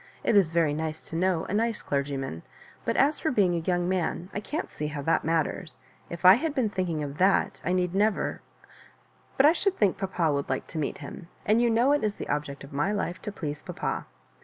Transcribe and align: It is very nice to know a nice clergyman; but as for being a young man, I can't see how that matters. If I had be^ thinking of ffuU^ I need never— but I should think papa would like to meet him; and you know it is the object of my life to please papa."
It 0.23 0.35
is 0.35 0.51
very 0.51 0.73
nice 0.73 0.99
to 1.03 1.15
know 1.15 1.45
a 1.45 1.53
nice 1.53 1.83
clergyman; 1.83 2.41
but 2.85 2.97
as 2.97 3.19
for 3.19 3.29
being 3.29 3.53
a 3.53 3.59
young 3.59 3.87
man, 3.87 4.31
I 4.33 4.39
can't 4.39 4.67
see 4.67 4.87
how 4.87 5.03
that 5.03 5.23
matters. 5.23 5.77
If 6.09 6.25
I 6.25 6.33
had 6.33 6.55
be^ 6.55 6.71
thinking 6.71 7.03
of 7.03 7.17
ffuU^ 7.17 7.61
I 7.63 7.71
need 7.71 7.93
never— 7.93 8.41
but 9.37 9.45
I 9.45 9.53
should 9.53 9.77
think 9.77 9.99
papa 9.99 10.33
would 10.33 10.49
like 10.49 10.65
to 10.73 10.79
meet 10.79 10.97
him; 10.97 11.27
and 11.45 11.61
you 11.61 11.69
know 11.69 11.91
it 11.91 12.03
is 12.03 12.15
the 12.15 12.29
object 12.29 12.63
of 12.63 12.73
my 12.73 12.91
life 12.91 13.21
to 13.21 13.31
please 13.31 13.61
papa." 13.61 14.07